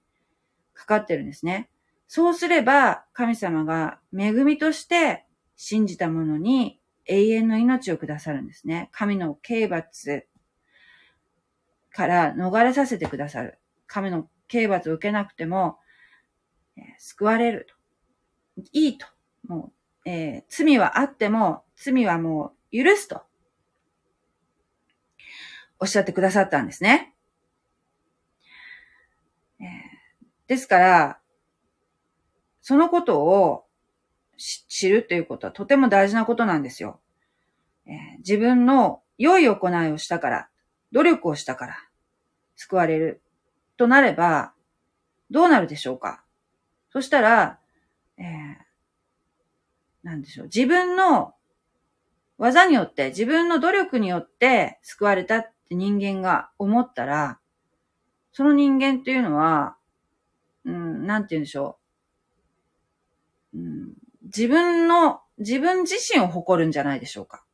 [0.75, 1.71] かかってるんですね。
[2.07, 5.25] そうすれば、神様が恵みとして
[5.57, 8.89] 信じた者に永遠の命をくださるんですね。
[8.93, 10.27] 神の刑罰
[11.93, 13.59] から逃れさせてくださる。
[13.87, 15.79] 神の刑罰を受けなくても、
[16.77, 17.67] えー、救われる
[18.57, 18.63] と。
[18.73, 19.07] いいと。
[19.47, 19.73] も
[20.05, 23.23] う、えー、罪はあっても、罪はもう許すと。
[25.79, 27.15] おっしゃってくださったんですね。
[29.61, 31.21] えー、ですから、
[32.61, 33.65] そのことを
[34.37, 37.01] 知るということはとても大事なことなんですよ。
[37.87, 40.50] えー、自分の良い行いをしたから、
[40.93, 41.77] 努力をしたから、
[42.57, 43.23] 救われる
[43.77, 44.53] となれば、
[45.31, 46.25] どうなるでしょうか？
[46.91, 47.59] そしたら、
[48.19, 48.27] えー、
[50.03, 50.47] なんでしょう。
[50.47, 51.35] 自分の
[52.37, 57.39] 技によって、自分の努力によって救われたって人間が思ったら、
[58.33, 59.77] その人間っていうのは、
[60.65, 61.79] うん、なんて言うんでしょ
[63.55, 63.59] う。
[63.59, 63.93] うん、
[64.25, 67.45] 自分の、自分自身を誇るんじゃないでしょうか。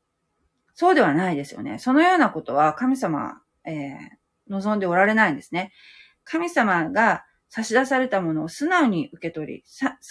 [0.77, 1.79] そうではないですよね。
[1.79, 3.97] そのようなことは神様、えー、
[4.49, 5.73] 望んでおられないんですね。
[6.23, 9.65] 神様が差し出されたものを素直に受け取り、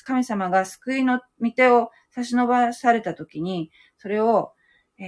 [0.05, 4.53] 神様が救いの御手を差し伸ばされたときに、それを、
[4.97, 5.05] えー、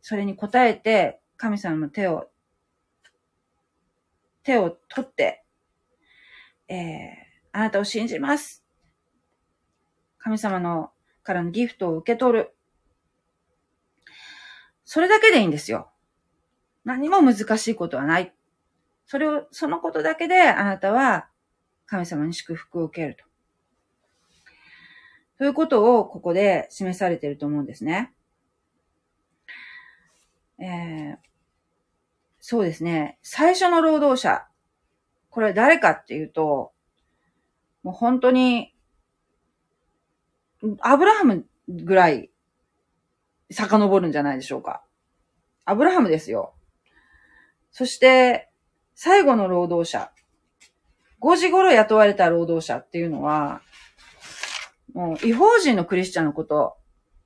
[0.00, 2.30] それに応えて、神様の手を、
[4.44, 5.44] 手を取って、
[6.68, 6.78] えー、
[7.50, 8.64] あなたを信じます。
[10.18, 10.92] 神様の
[11.24, 12.54] からのギフトを受け取る。
[14.90, 15.90] それだけでいいんですよ。
[16.82, 18.32] 何も難しいことはない。
[19.04, 21.28] それを、そのことだけであなたは
[21.84, 23.24] 神様に祝福を受けると。
[25.36, 28.14] そういうことをここで示されていると思うんですね。
[30.58, 31.16] えー、
[32.40, 33.18] そうですね。
[33.22, 34.46] 最初の労働者。
[35.28, 36.72] これ誰かっていうと、
[37.82, 38.74] もう本当に、
[40.80, 42.30] アブラハムぐらい
[43.50, 44.82] 遡るんじゃないでしょうか。
[45.64, 46.54] アブラハムですよ。
[47.70, 48.48] そして、
[48.94, 50.10] 最後の労働者。
[51.20, 53.60] 5時頃雇われた労働者っていうのは、
[54.94, 56.76] もう違法人のクリスチャンのこと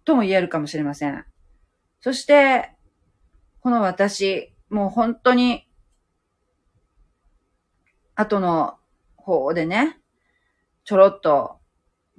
[0.04, 1.24] とも言えるかもしれません。
[2.00, 2.72] そして、
[3.60, 5.68] この私、もう本当に、
[8.14, 8.78] 後の
[9.16, 10.00] 方でね、
[10.84, 11.60] ちょろっと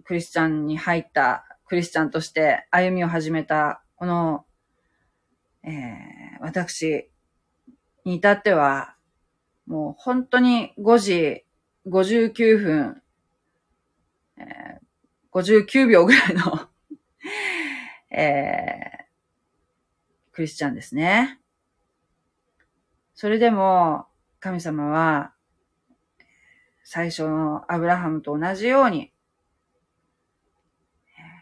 [0.06, 4.46] クリスチャンに入ったクリスチャンとして歩みを始めた、この、
[5.64, 7.10] えー、私
[8.04, 8.98] に至っては、
[9.66, 11.46] もう本当に5時
[11.88, 13.02] 59分、
[14.40, 16.68] えー、59秒ぐらいの
[18.12, 21.40] えー、クリスチャンですね。
[23.16, 24.08] それでも、
[24.42, 25.34] 神様は、
[26.84, 29.14] 最初のアブラハムと同じように、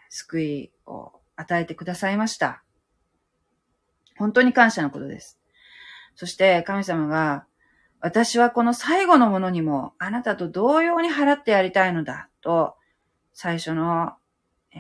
[0.10, 2.64] 救いを与えてくださいました。
[4.18, 5.40] 本当に感謝のことです。
[6.16, 7.46] そして神様が
[8.00, 12.76] 私はこの最後のものにもあなたと同様に払ってやりたいのだと
[13.34, 14.14] 最初の、
[14.74, 14.78] え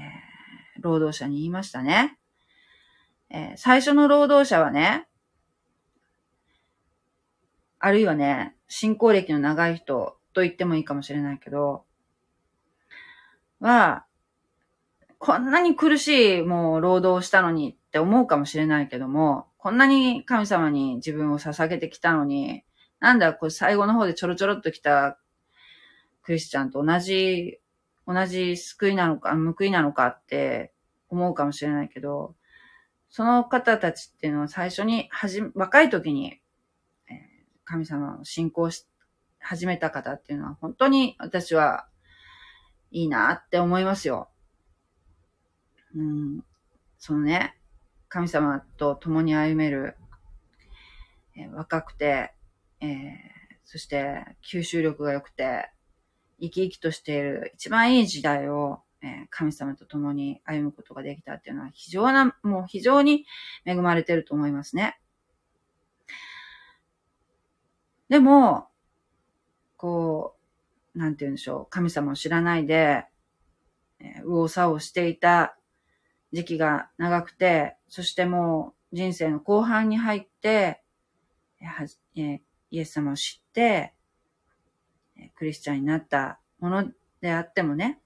[0.79, 2.17] ー、労働者に言いましたね。
[3.29, 5.07] えー、最初の労働者はね、
[7.79, 11.85] あるいはね、信仰歴の長い人と言ってもいいかもしれないけど、
[13.59, 14.05] は、
[15.23, 22.63] こんなに苦しいもう労働したのにって思うかもしれないけども、こんなに神様に自分を捧げてきたのに、
[22.99, 25.19] なんだ、これ最後の方でちょろちょろっと来た
[26.23, 27.59] クリスチャンと同じ、
[28.07, 30.73] 同じ救いなのか、報いなのかって
[31.07, 32.33] 思うかもしれないけど、
[33.11, 36.41] その方たちっていうのは最初にはじ、若い時に、
[37.63, 38.87] 神様を信仰し、
[39.39, 41.87] 始めた方っていうのは本当に私は
[42.89, 44.30] いいなって思いますよ。
[45.95, 46.43] うん、
[46.97, 47.57] そのね、
[48.09, 49.95] 神様と共に歩める、
[51.35, 52.33] えー、若くて、
[52.79, 52.89] えー、
[53.65, 55.71] そして吸収力が良くて、
[56.39, 63.25] 生き生きとしている一番いい時代を、えー、神様と共に歩むことができたっていうのは非常な、もう非常に
[63.65, 64.99] 恵まれてると思いますね。
[68.09, 68.67] でも、
[69.77, 70.35] こ
[70.95, 73.05] う、なんて言うんでしょう、神様を知らないで、
[73.99, 75.57] えー、右往左往していた
[76.31, 80.81] 時期が長くて、そしてもう人生の後半に入って、
[82.15, 82.41] え
[82.71, 83.93] イエス様を知って、
[85.35, 86.91] クリスチャンになったもの
[87.21, 87.99] であってもね、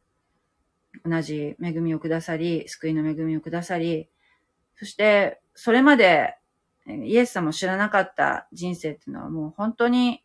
[1.05, 4.09] 同じ恵みをくださり、救いの恵みをくださり、
[4.75, 6.35] そして、それまで
[6.87, 10.23] イエス様を知らなかった人生っていうのはもう本当に、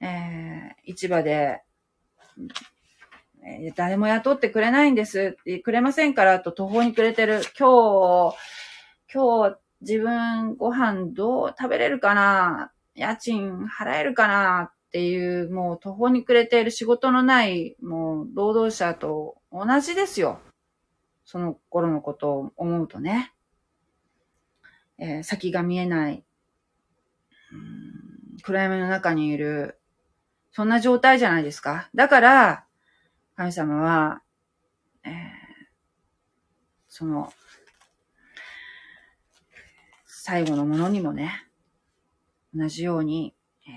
[0.00, 1.62] えー、市場で
[3.48, 7.42] え誰も雇ってくれないんです、くれませんからと途方に暮れてる。
[7.56, 8.36] 今日、
[9.14, 12.72] 今日自分ご飯どう食べれるかな？
[12.96, 14.72] 家賃払えるかな？
[14.72, 20.40] っていう、もう途方に暮れている仕事のない、もう労働者と同じですよ。
[21.24, 23.32] その頃のことを思うとね。
[24.98, 26.24] えー、先が見えない、
[28.42, 29.78] 暗闇の中にいる、
[30.50, 31.90] そんな状態じゃないですか。
[31.94, 32.65] だから、
[33.36, 34.22] 神様は、
[35.04, 35.12] えー、
[36.88, 37.30] その、
[40.06, 41.46] 最後のものにもね、
[42.54, 43.74] 同じように、えー、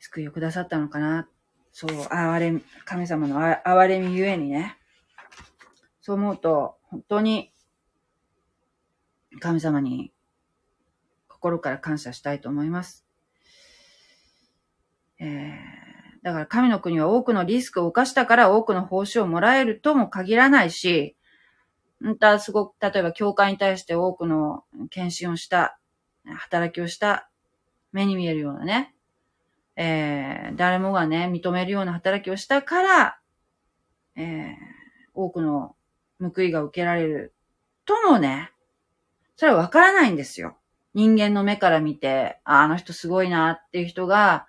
[0.00, 1.30] 救いをくださったのかな。
[1.72, 4.76] そう、哀れ、神様の哀れみゆえにね。
[6.02, 7.54] そう思うと、本当に、
[9.40, 10.12] 神様に
[11.26, 13.06] 心から感謝したいと思います。
[15.18, 15.83] えー
[16.24, 21.16] だから神の国は多くのリスクを犯したから多くの報酬をもらえるとも限らないし、
[22.00, 25.78] またすごく、例えば教会に対して多くの献身をした、
[26.24, 27.28] 働きをした、
[27.92, 28.94] 目に見えるようなね、
[29.76, 33.18] えー、誰もがね、認めるような働きをしたから、
[34.16, 34.54] えー、
[35.12, 35.76] 多くの
[36.20, 37.34] 報いが受けられる
[37.84, 38.50] ともね、
[39.36, 40.56] それはわからないんですよ。
[40.94, 44.46] 人間の目から見て、ああの人すごいなっていう人が、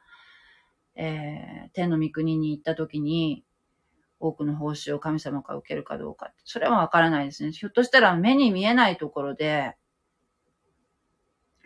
[0.96, 3.44] えー、天の御国に行った時に、
[4.20, 6.32] 多くの報酬を神様から受けるかどうか。
[6.46, 7.52] それはわからないですね。
[7.52, 9.76] ひょっとしたら目に見えないところで、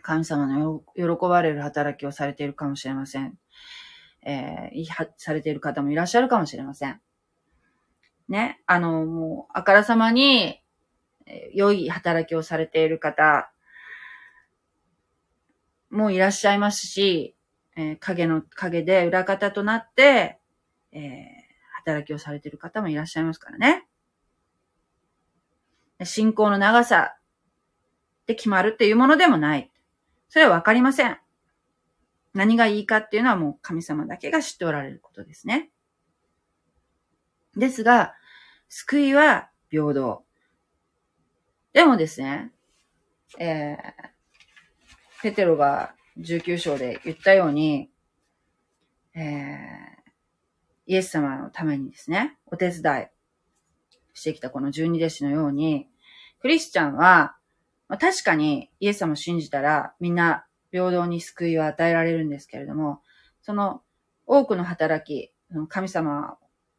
[0.02, 3.38] 神様の喜ばれる働きをされているかもしれません。
[4.22, 7.00] えー、されている方もいらっしゃるかもしれません。
[8.28, 10.60] ね、あの、もう、あからさまに、
[11.26, 13.52] えー、良い働きをされている方
[15.90, 17.36] もいらっしゃいますし、
[17.80, 20.38] えー、影の影で裏方となって、
[20.92, 21.02] えー、
[21.76, 23.86] 働きをされている方もいらっしゃいますからね。
[26.04, 27.16] 信仰の長さ
[28.26, 29.70] で決まるっていうものでもない。
[30.28, 31.18] それはわかりません。
[32.34, 35.70] 何がいいかっていうのはもう神様だけが知っておられることですね。
[37.56, 38.14] ですが、
[38.68, 40.22] 救いは平等。
[41.72, 42.52] でもですね、
[43.38, 47.90] えー、ペテロが19章で言ったように、
[49.14, 50.10] えー、
[50.86, 53.06] イエス様のためにですね、お手伝い
[54.14, 55.88] してきたこの十二弟子のように、
[56.40, 57.36] クリスチャンは、
[57.88, 63.02] まあ、確かにイエス様を信じたらみんな平等に救いを与えられるんですけれども、
[63.42, 63.82] その
[64.26, 65.32] 多くの働き、
[65.68, 66.38] 神様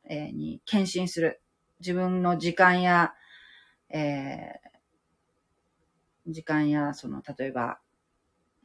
[0.10, 1.42] に献身する、
[1.80, 3.14] 自分の時間や、
[3.90, 7.80] えー、時間や、その、例えば、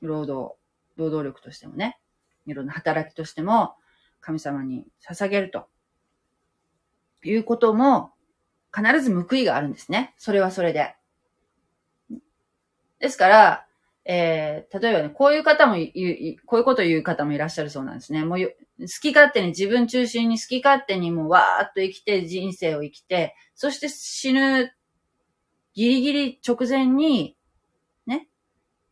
[0.01, 0.57] 労働、
[0.97, 1.99] 労働力としてもね、
[2.47, 3.75] いろんな働きとしても、
[4.21, 5.69] 神様に捧げると
[7.25, 8.13] いうことも、
[8.75, 10.15] 必ず報いがあるんですね。
[10.19, 10.95] それはそれで。
[12.99, 13.67] ですから、
[14.05, 18.25] えー、例えばね、こういう方も言う、こういうことを言う方もいらっしゃるそうなんですね。
[18.25, 24.73] もう、好き勝手に自分中心に好き勝手にもうわーっと生きて、人生を生きて、そして死ぬ
[25.75, 27.36] ギリギリ直前に、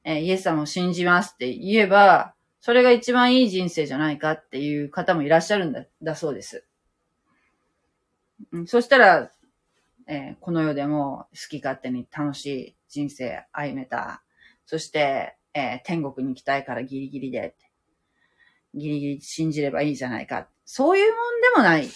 [0.04, 6.64] えー、イエス様を信じますって言えば、それが一番いい人生じゃないかっていう方もいらっしゃるんだ、だそうです。
[8.52, 9.30] うん、そしたら、
[10.06, 14.22] えー、この世でも好き勝手に楽しい人生歩めた
[14.66, 17.54] そして、えー、天国に行きたいからギリギリで、
[18.74, 20.48] ギリギリ信じればいいじゃないか。
[20.64, 21.88] そういうもんでもない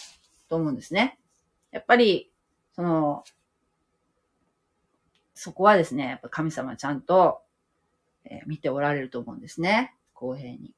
[0.49, 1.19] と思うんですね。
[1.71, 2.31] やっぱり、
[2.73, 3.25] その、
[5.35, 7.41] そこはですね、やっぱ神様ちゃんと、
[8.31, 9.95] え、見ておられると思うんですね。
[10.13, 10.75] 公平に。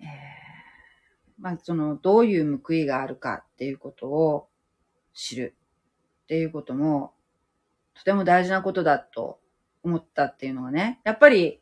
[0.00, 0.06] えー、
[1.38, 4.48] まあ、その、どういう報いがあるかっていうことを
[5.14, 5.54] 知る
[6.24, 7.14] っていうことも、
[7.94, 9.40] とても大事なことだと
[9.82, 11.60] 思ったっていうのはね、やっぱり、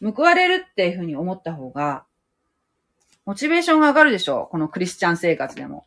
[0.00, 2.04] 報われるっていうふうに思った方が、
[3.24, 4.50] モチベーションが上がるでしょう。
[4.50, 5.86] このクリスチャン生活でも。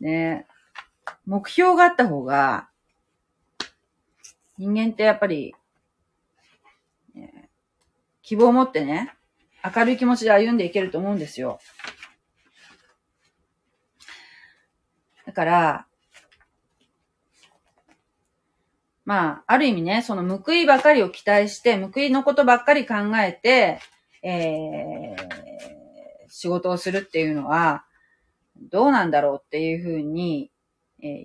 [0.00, 0.46] ね
[1.26, 2.69] 目標があった方が、
[4.60, 5.54] 人間ってやっぱり、
[8.20, 9.14] 希望を持ってね、
[9.64, 11.60] 明るい気持ちで歩んでいけると思うんですよ。
[15.24, 15.86] だから、
[19.06, 23.80] まあ、ある意味ね、その報いばかりを期待して、報いのことばっかり考えて、
[24.22, 25.16] えー、
[26.28, 27.86] 仕事をするっていうのは、
[28.70, 30.50] どうなんだろうっていうふうに、
[31.02, 31.24] えー、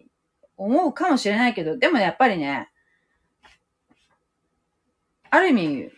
[0.55, 2.69] 思うかもしれないけど、でもやっぱりね、
[5.35, 5.89] ある意味、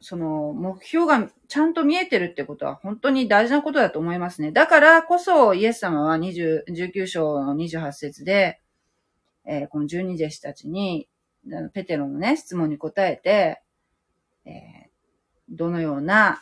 [0.00, 4.52] その目標がちゃんと見えてるってことは本当に大事なことだと思いますね。
[4.52, 8.60] だからこそイエス様は20 19章の28節で、
[9.44, 11.08] えー、この十二弟子たちに、
[11.72, 13.62] ペテロのね、質問に答えて、
[14.44, 16.40] えー、どのような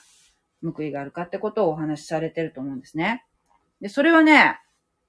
[0.63, 3.25] 報いがあるかってことをお話しされてると思うんですね。
[3.81, 4.59] で、それはね、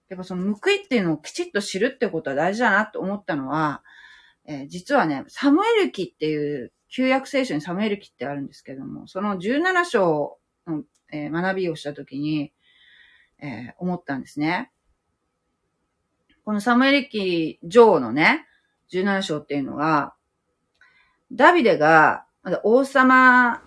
[0.09, 3.83] やっぱその報いっていうのをきちっと知るってことは大事だなと思ったのは、
[4.45, 12.53] えー、実はね、サムエル記っていう、旧約聖書にサムエル記ってあるんですけども、その17章の、えー、学びをしたときに、
[13.39, 14.71] えー、思ったんですね。
[16.45, 18.45] このサムエル記上のね、
[18.91, 20.15] 17章っていうのは、
[21.31, 23.61] ダビデが、まだ王様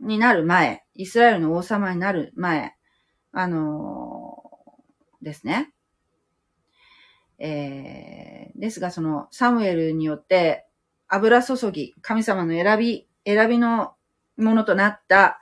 [0.00, 2.74] になる前、イスラエルの王様になる前、
[3.32, 5.72] あのー、ですね。
[7.38, 10.65] えー、ですが、その、サムエルによって、
[11.08, 13.92] 油注ぎ、神様の選び、選びの、
[14.36, 15.40] ものとなった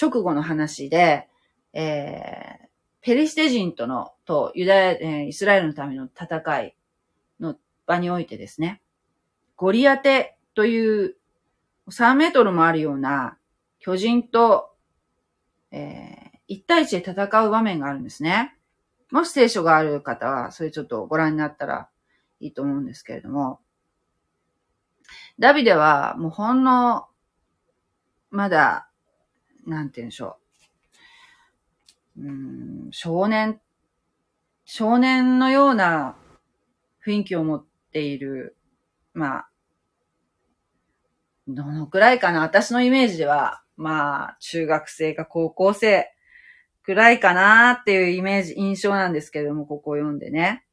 [0.00, 1.28] 直後の話で、
[1.72, 2.66] えー、
[3.00, 6.76] ペリシテ人との、とユダヤ、えー、イスラエルのための戦い
[7.40, 7.56] の
[7.86, 8.80] 場においてですね、
[9.56, 11.16] ゴリアテという
[11.90, 13.36] 3メートルもあるような
[13.78, 14.70] 巨人と、
[15.70, 18.56] えー、1対1で戦う場面があるんですね。
[19.10, 21.88] もし聖書がある方は、それちょっとご覧になったら
[22.40, 23.60] いいと思うんですけれども、
[25.38, 27.06] ダビデはもうほんの、
[28.30, 28.88] まだ、
[29.66, 30.38] なんて言うんでしょ
[32.16, 32.22] う。
[32.26, 33.60] うん、少年、
[34.64, 36.16] 少年のような
[37.04, 38.56] 雰囲気を持っている、
[39.12, 39.48] まあ、
[41.46, 46.10] どのくらいかな私のイメージでは、まあ、中学生か高校生
[46.84, 50.64] くらいかなっていうイメージ、印象なんですけれども、ここを読んでね。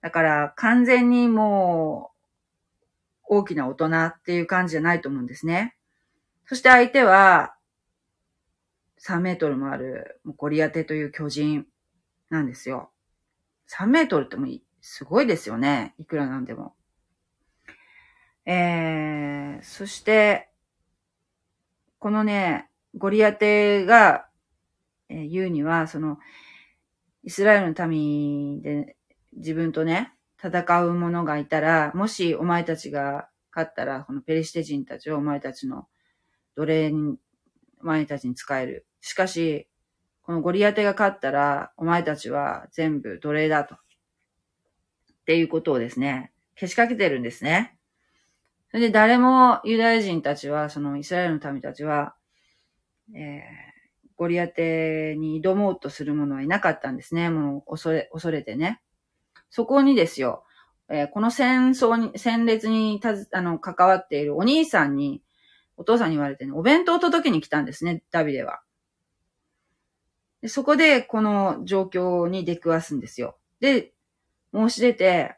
[0.00, 2.11] だから完全にもう
[3.34, 5.74] 大きな大人っていう感じじゃないと思うんですね。
[6.44, 7.54] そして相手は
[9.00, 11.66] 3メートルもあるゴリアテという巨人
[12.28, 12.90] なんですよ。
[13.70, 14.46] 3メートルっても
[14.82, 15.94] すごいですよね。
[15.98, 16.74] いくらなんでも。
[18.44, 20.50] えー、そして、
[21.98, 24.26] このね、ゴリアテが、
[25.08, 26.18] えー、言うには、その、
[27.24, 28.96] イスラエルの民で
[29.32, 30.12] 自分とね、
[30.42, 35.86] 戦う者がいたら、もしお前たちが勝ったら、このペリシテ人たちをお前たちの
[36.56, 37.16] 奴隷に、
[37.80, 38.86] お前たちに使える。
[39.00, 39.68] しかし、
[40.22, 43.76] このゴリアテが勝ったら、お前たちは全部奴隷だと。
[43.76, 43.78] っ
[45.26, 47.78] ていうことをですね、けしかけてるんですね。
[48.70, 52.16] それで誰もユダヤ人たちは、そのイスラエルの民たちは、
[53.14, 53.42] えー、
[54.16, 57.30] ゴリアテに挑もうとする者はいなかったんですね。
[57.30, 58.80] もう恐れ、恐れてね。
[59.52, 60.44] そこにですよ、
[60.88, 65.22] えー、この戦争に、戦列にたず、あの、関わっているお兄さんに、
[65.76, 68.62] お父さんに言われてね、お弁当を届けに来たんですね、ダビデは。
[70.40, 73.36] でそこで、この状況に出くわすんですよ。
[73.60, 73.92] で、
[74.54, 75.36] 申し出て、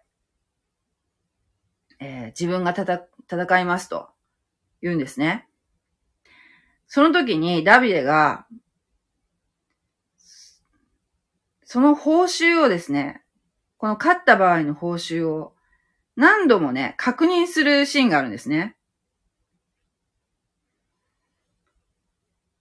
[1.99, 4.11] えー、自分が戦、戦いますと
[4.81, 5.49] 言うんですね。
[6.87, 8.47] その時にダビデが、
[11.65, 13.24] その報酬をですね、
[13.85, 15.53] この勝った場合の報酬を
[16.17, 18.77] 何度もね、確認するシーンがあるんですね。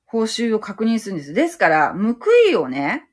[0.04, 1.34] 報酬を確認するんです。
[1.34, 3.08] ですから、報いをね、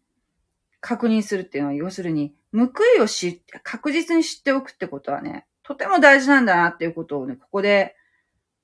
[0.81, 2.67] 確認するっていうのは、要するに、報
[2.99, 7.95] いを知確実に知っておくってことはね、とても大事なんだなっていうことをね、ここで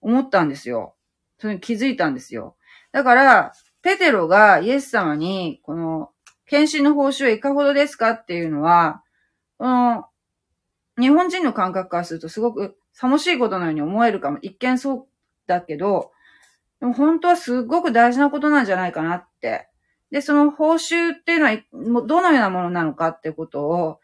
[0.00, 0.96] 思ったんですよ。
[1.38, 2.56] それに気づいたんですよ。
[2.90, 6.10] だから、ペテロがイエス様に、この、
[6.46, 9.04] 検診の報酬はいかほどですかっていうのは、
[9.58, 10.06] この、
[10.98, 14.38] 日本人の感覚からするとすごく寂しいことのように思えるかも。
[14.40, 15.06] 一見そう
[15.46, 16.12] だけど、
[16.80, 19.68] でも本当はすごく大事なことなんじゃないかなって。
[20.10, 24.00] で、その報酬っていうのは、どのようなものなのかってことを、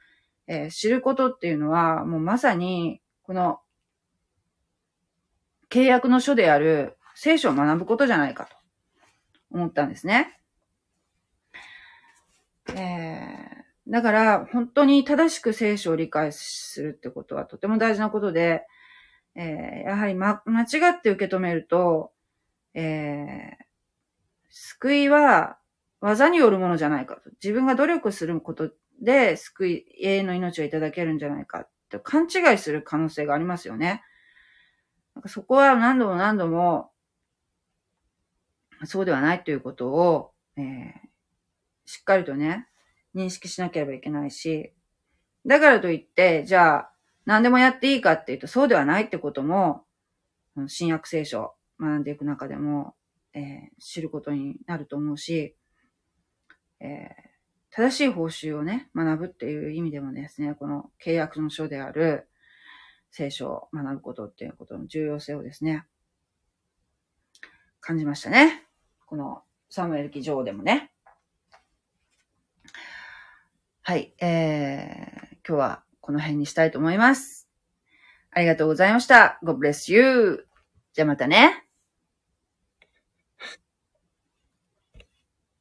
[0.46, 3.61] えー、知ることっていうのは、もうまさに、この、
[5.70, 8.57] 契約の書である聖書を学ぶことじゃないかと
[9.53, 10.38] 思ったんですね。
[12.74, 13.51] えー
[13.89, 18.66] だから、本当に正しく聖書を理解するってことはとても大事なことで、
[19.35, 22.12] えー、やはり、ま、間違って受け止めると、
[22.74, 23.64] えー、
[24.51, 25.59] 救いは
[26.01, 27.30] 技によるものじゃないかと。
[27.43, 28.70] 自分が努力すること
[29.01, 34.03] で救い、永遠の命をいただけるんじゃないかって勘違いする可能性がありますよね。
[35.14, 36.91] なんかそこは何度も何度も、
[38.85, 40.93] そうではないということを、えー、
[41.87, 42.66] しっかりとね、
[43.15, 44.73] 認識しなければいけないし、
[45.47, 46.93] だからといって、じゃあ、
[47.25, 49.85] 何でもやっていいかっていうと、そうではないってことも、
[50.67, 51.51] 新約聖書を
[51.81, 52.95] 学んでいく中でも、
[53.35, 55.57] えー、知ることになると思うし、
[56.81, 62.29] えー、正しい報酬をね、学ぶっていう意味でもですね、この契約の書である
[63.11, 65.87] 聖書を学ぶことっていうことの重要性をですね、
[67.81, 68.65] 感じましたね。
[69.07, 70.91] このサムエル記上でもね。
[73.85, 77.49] はい、えー、今日はこの辺にしたいと思います。
[78.30, 79.41] ありがとうございました。
[79.43, 80.47] God bless you.
[80.93, 81.64] じゃあまたね。